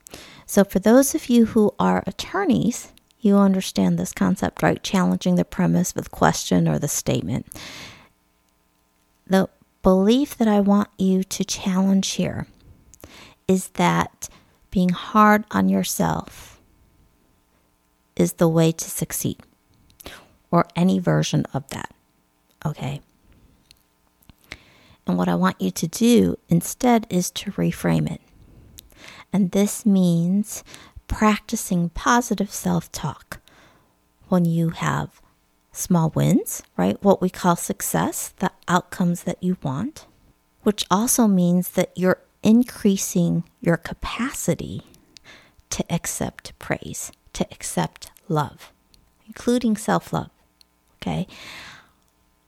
So, 0.45 0.63
for 0.63 0.79
those 0.79 1.13
of 1.13 1.29
you 1.29 1.47
who 1.47 1.73
are 1.77 2.03
attorneys, 2.08 2.91
you 3.21 3.38
understand 3.38 3.97
this 3.97 4.13
concept, 4.13 4.63
right? 4.63 4.82
Challenging 4.82 5.36
the 5.36 5.45
premise 5.45 5.93
with 5.93 6.12
question 6.12 6.67
or 6.67 6.79
the 6.79 6.88
statement. 6.88 7.47
The 9.27 9.49
belief 9.84 10.38
that 10.38 10.47
I 10.47 10.60
want 10.60 10.89
you 10.97 11.23
to 11.23 11.43
challenge 11.43 12.12
here 12.12 12.47
is 13.47 13.69
that 13.69 14.29
being 14.71 14.89
hard 14.89 15.43
on 15.51 15.69
yourself 15.69 16.60
is 18.15 18.34
the 18.34 18.47
way 18.47 18.71
to 18.71 18.89
succeed 18.89 19.38
or 20.51 20.65
any 20.75 20.99
version 20.99 21.45
of 21.53 21.67
that. 21.69 21.93
Okay. 22.65 23.01
And 25.08 25.17
what 25.17 25.29
I 25.29 25.36
want 25.36 25.60
you 25.60 25.71
to 25.71 25.88
do 25.88 26.38
instead 26.49 27.08
is 27.10 27.32
to 27.32 27.51
reframe 27.51 28.12
it. 28.12 28.21
And 29.34 29.51
this 29.51 29.86
means 29.86 30.63
practicing 31.09 31.89
positive 31.89 32.51
self 32.51 32.89
talk 32.93 33.41
when 34.29 34.45
you 34.45 34.69
have 34.69 35.21
small 35.73 36.09
wins, 36.11 36.63
right? 36.77 37.01
What 37.03 37.21
we 37.21 37.29
call 37.29 37.57
success, 37.57 38.29
the 38.39 38.51
outcomes 38.67 39.23
that 39.23 39.43
you 39.43 39.57
want. 39.63 40.05
which 40.63 40.85
also 40.91 41.27
means 41.27 41.71
that 41.71 41.91
you're 41.95 42.21
increasing 42.43 43.43
your 43.61 43.77
capacity 43.77 44.83
to 45.69 45.83
accept 45.89 46.57
praise, 46.59 47.11
to 47.33 47.45
accept 47.51 48.11
love, 48.27 48.71
including 49.27 49.77
self 49.77 50.11
love. 50.13 50.29
Okay. 51.01 51.27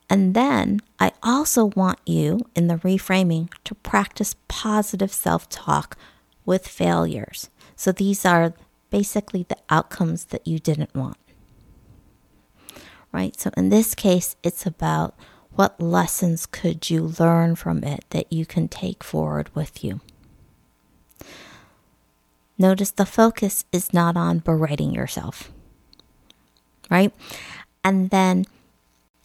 And 0.10 0.34
then 0.34 0.82
I 1.00 1.14
also 1.24 1.66
want 1.76 2.00
you 2.06 2.42
in 2.56 2.68
the 2.68 2.76
reframing 2.76 3.50
to 3.64 3.76
practice 3.76 4.36
positive 4.48 5.14
self 5.14 5.48
talk 5.50 5.98
with 6.46 6.68
failures. 6.68 7.50
So 7.76 7.92
these 7.92 8.26
are 8.26 8.54
basically 8.90 9.44
the 9.48 9.58
outcomes 9.70 10.26
that 10.26 10.46
you 10.46 10.60
didn't 10.60 10.94
want. 10.96 11.18
Right? 13.12 13.38
So 13.40 13.52
in 13.58 13.70
this 13.70 13.96
case, 13.96 14.36
it's 14.44 14.66
about 14.66 15.16
what 15.54 15.82
lessons 15.82 16.46
could 16.46 16.90
you 16.90 17.14
learn 17.20 17.56
from 17.56 17.84
it 17.84 18.06
that 18.12 18.32
you 18.32 18.46
can 18.46 18.68
take 18.68 19.04
forward 19.04 19.54
with 19.54 19.84
you. 19.84 20.00
Notice 22.58 22.92
the 22.92 23.06
focus 23.06 23.66
is 23.72 23.94
not 23.94 24.16
on 24.16 24.40
berating 24.40 24.94
yourself. 24.94 25.52
Right? 26.90 27.14
And 27.84 28.10
then 28.12 28.46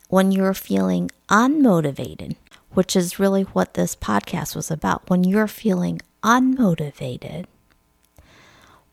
when 0.09 0.33
you're 0.33 0.55
feeling 0.55 1.11
unmotivated, 1.29 2.37
which 2.73 2.97
is 2.97 3.19
really 3.19 3.43
what 3.43 3.75
this 3.75 3.95
podcast 3.95 4.57
was 4.57 4.71
about, 4.71 5.09
when 5.11 5.25
you're 5.25 5.49
feeling 5.49 6.01
unmotivated, 6.23 7.47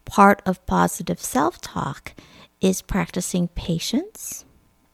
part 0.05 0.41
of 0.45 0.65
positive 0.65 1.19
self 1.19 1.59
talk 1.61 2.13
is 2.61 2.81
practicing 2.81 3.49
patience 3.49 4.45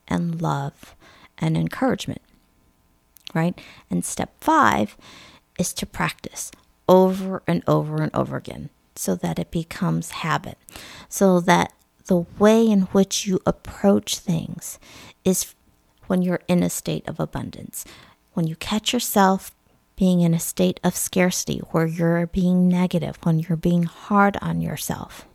and 0.07 0.41
love 0.41 0.95
and 1.37 1.55
encouragement, 1.55 2.21
right? 3.33 3.59
And 3.89 4.03
step 4.03 4.33
five 4.41 4.97
is 5.57 5.73
to 5.73 5.85
practice 5.85 6.51
over 6.87 7.43
and 7.47 7.63
over 7.67 8.01
and 8.01 8.13
over 8.15 8.37
again 8.37 8.69
so 8.95 9.15
that 9.15 9.39
it 9.39 9.51
becomes 9.51 10.11
habit, 10.11 10.57
so 11.07 11.39
that 11.39 11.71
the 12.07 12.25
way 12.39 12.65
in 12.67 12.81
which 12.91 13.25
you 13.25 13.39
approach 13.45 14.17
things 14.17 14.79
is 15.23 15.53
when 16.07 16.21
you're 16.23 16.41
in 16.47 16.63
a 16.63 16.69
state 16.69 17.07
of 17.07 17.19
abundance. 17.19 17.85
When 18.33 18.47
you 18.47 18.55
catch 18.55 18.93
yourself 18.93 19.51
being 19.99 20.21
in 20.21 20.33
a 20.33 20.39
state 20.39 20.79
of 20.81 20.95
scarcity, 20.95 21.57
where 21.71 21.85
you're 21.85 22.25
being 22.27 22.69
negative, 22.69 23.17
when 23.23 23.37
you're 23.37 23.57
being 23.57 23.83
hard 23.83 24.37
on 24.41 24.61
yourself, 24.61 25.27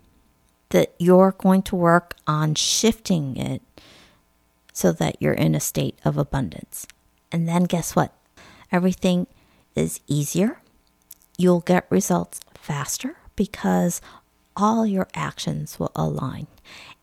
that 0.70 0.94
you're 0.98 1.35
going 1.37 1.61
to 1.61 1.77
work 1.77 2.16
on 2.27 2.55
shifting 2.55 3.37
it 3.37 3.61
so 4.72 4.90
that 4.90 5.20
you're 5.20 5.35
in 5.35 5.55
a 5.55 5.61
state 5.61 5.98
of 6.03 6.16
abundance. 6.16 6.87
And 7.31 7.46
then 7.46 7.64
guess 7.64 7.94
what? 7.94 8.16
Everything 8.72 9.27
is 9.77 10.00
easier. 10.07 10.62
You'll 11.37 11.61
get 11.61 11.87
results 11.90 12.40
faster 12.55 13.18
because 13.37 14.00
all 14.57 14.87
your 14.87 15.09
actions 15.14 15.79
will 15.79 15.92
align. 15.94 16.46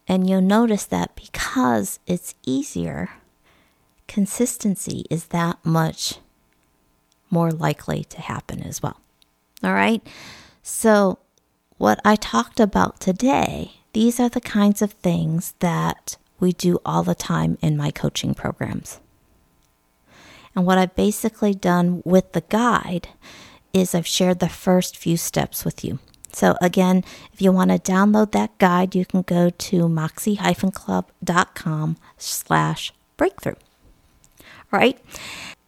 And 0.07 0.27
you'll 0.27 0.41
notice 0.41 0.85
that 0.85 1.15
because 1.15 1.99
it's 2.07 2.33
easier, 2.43 3.11
consistency 4.07 5.05
is 5.11 5.25
that 5.25 5.63
much 5.63 6.17
more 7.31 7.51
likely 7.51 8.03
to 8.05 8.21
happen 8.21 8.61
as 8.61 8.83
well. 8.83 8.99
All 9.63 9.73
right. 9.73 10.05
So, 10.61 11.19
what 11.77 11.99
I 12.05 12.15
talked 12.15 12.59
about 12.59 12.99
today, 12.99 13.73
these 13.93 14.19
are 14.19 14.29
the 14.29 14.41
kinds 14.41 14.81
of 14.81 14.93
things 14.93 15.55
that 15.59 16.17
we 16.39 16.51
do 16.51 16.79
all 16.85 17.03
the 17.03 17.15
time 17.15 17.57
in 17.61 17.77
my 17.77 17.91
coaching 17.91 18.33
programs. 18.33 18.99
And 20.55 20.65
what 20.65 20.77
I've 20.77 20.95
basically 20.95 21.53
done 21.53 22.01
with 22.03 22.33
the 22.33 22.41
guide 22.41 23.09
is 23.73 23.95
I've 23.95 24.07
shared 24.07 24.39
the 24.39 24.49
first 24.49 24.97
few 24.97 25.17
steps 25.17 25.63
with 25.63 25.83
you. 25.83 25.99
So 26.33 26.55
again, 26.61 27.03
if 27.33 27.41
you 27.41 27.51
want 27.51 27.71
to 27.71 27.79
download 27.79 28.31
that 28.31 28.57
guide, 28.57 28.95
you 28.95 29.05
can 29.05 29.21
go 29.21 29.49
to 29.49 29.89
moxie-club.com 29.89 31.97
slash 32.17 32.93
breakthrough 33.17 33.55
right? 34.71 34.99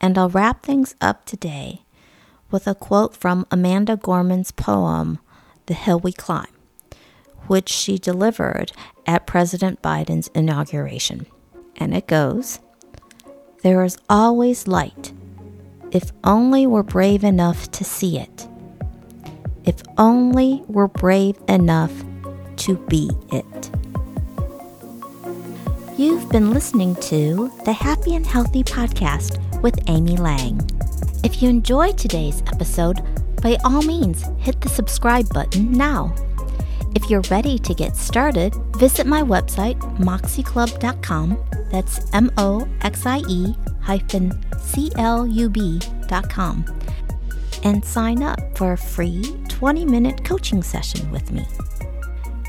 And 0.01 0.17
I'll 0.17 0.29
wrap 0.29 0.63
things 0.63 0.95
up 1.01 1.25
today 1.25 1.81
with 2.51 2.67
a 2.67 2.75
quote 2.75 3.15
from 3.15 3.45
Amanda 3.51 3.97
Gorman's 3.97 4.51
poem, 4.51 5.19
The 5.65 5.73
Hill 5.73 5.99
We 5.99 6.11
Climb, 6.11 6.47
which 7.47 7.69
she 7.69 7.97
delivered 7.97 8.71
at 9.07 9.27
President 9.27 9.81
Biden's 9.81 10.27
inauguration. 10.29 11.25
And 11.77 11.93
it 11.93 12.07
goes 12.07 12.59
There 13.63 13.83
is 13.83 13.97
always 14.09 14.67
light, 14.67 15.13
if 15.91 16.11
only 16.23 16.67
we're 16.67 16.83
brave 16.83 17.23
enough 17.23 17.71
to 17.71 17.83
see 17.83 18.19
it. 18.19 18.47
If 19.63 19.81
only 19.97 20.63
we're 20.67 20.87
brave 20.87 21.37
enough 21.47 22.03
to 22.57 22.77
be 22.87 23.09
it. 23.31 23.71
You've 25.95 26.27
been 26.29 26.49
listening 26.49 26.95
to 26.95 27.51
the 27.65 27.71
Happy 27.71 28.15
and 28.15 28.25
Healthy 28.25 28.63
Podcast 28.63 29.37
with 29.61 29.77
Amy 29.87 30.17
Lang. 30.17 30.59
If 31.23 31.39
you 31.39 31.49
enjoyed 31.49 31.99
today's 31.99 32.41
episode, 32.47 32.99
by 33.43 33.57
all 33.63 33.83
means, 33.83 34.25
hit 34.39 34.59
the 34.59 34.69
subscribe 34.69 35.29
button 35.29 35.71
now. 35.71 36.15
If 36.95 37.11
you're 37.11 37.21
ready 37.29 37.59
to 37.59 37.75
get 37.75 37.95
started, 37.95 38.55
visit 38.77 39.05
my 39.05 39.21
website, 39.21 39.79
moxieclub.com. 39.99 41.37
That's 41.69 42.11
M 42.11 42.31
O 42.37 42.67
X 42.81 43.05
I 43.05 43.19
E 43.29 43.55
hyphen 43.79 44.33
C 44.59 44.91
L 44.97 45.27
U 45.27 45.47
B.com. 45.47 46.65
And 47.63 47.85
sign 47.85 48.23
up 48.23 48.39
for 48.57 48.73
a 48.73 48.77
free 48.77 49.23
20 49.47 49.85
minute 49.85 50.25
coaching 50.25 50.63
session 50.63 51.11
with 51.11 51.31
me. 51.31 51.45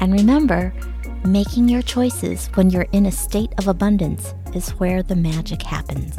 And 0.01 0.15
remember, 0.15 0.73
Making 1.27 1.71
your 1.71 1.81
choices 1.81 2.49
when 2.49 2.69
you're 2.69 2.87
in 2.93 3.07
a 3.07 3.11
state 3.11 3.51
of 3.57 3.67
abundance 3.67 4.35
is 4.53 4.73
where 4.73 5.03
the 5.03 5.17
magic 5.17 5.63
happens. 5.63 6.19